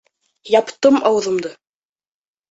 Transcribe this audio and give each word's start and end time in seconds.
Яптым 0.53 0.97
ауыҙымды! 1.09 1.51